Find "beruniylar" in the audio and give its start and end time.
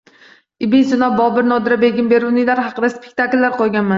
2.15-2.63